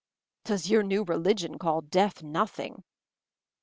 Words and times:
"Does 0.45 0.67
your 0.67 0.81
new 0.81 1.03
religion 1.03 1.59
call 1.59 1.81
death 1.81 2.23
noth 2.23 2.59
ing?" 2.59 2.83